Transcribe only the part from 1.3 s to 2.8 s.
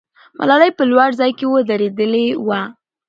کې ودرېدلې وه.